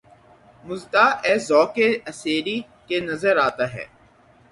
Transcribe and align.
مُژدہ، 0.67 1.05
اے 1.25 1.33
ذَوقِ 1.47 1.75
اسیری! 2.09 2.57
کہ 2.87 2.95
نظر 3.09 3.35
آتا 3.47 3.65
ہے 3.73 3.85